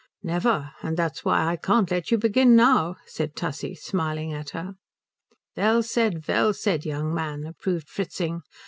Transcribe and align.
"Never. 0.23 0.71
And 0.81 0.97
that's 0.97 1.23
why 1.23 1.45
I 1.45 1.57
can't 1.57 1.91
let 1.91 2.09
you 2.09 2.17
begin 2.17 2.55
now," 2.55 2.97
said 3.05 3.35
Tussie, 3.35 3.75
smiling 3.75 4.33
at 4.33 4.49
her. 4.49 4.73
"Well 5.55 5.83
said, 5.83 6.27
well 6.27 6.55
said, 6.55 6.85
young 6.87 7.13
man," 7.13 7.45
approved 7.45 7.87
Fritzing. 7.87 8.41